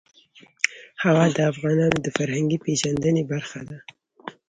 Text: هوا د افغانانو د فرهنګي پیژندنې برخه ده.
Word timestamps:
هوا 1.03 1.25
د 1.35 1.37
افغانانو 1.51 1.97
د 2.01 2.07
فرهنګي 2.17 2.57
پیژندنې 2.65 3.23
برخه 3.31 3.59
ده. 3.69 3.77